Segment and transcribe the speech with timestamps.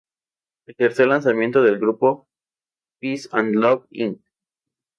[0.65, 2.27] El tercer lanzamiento del grupo,
[2.99, 4.19] "Peace and Love, Inc.